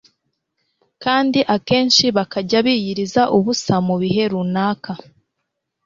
kandi 1.03 1.39
akenshi 1.55 2.05
bakajya 2.17 2.59
biyiriza 2.65 3.21
ubusa 3.37 3.73
mu 3.87 3.95
bihe 4.01 4.23
runaka 4.31 4.91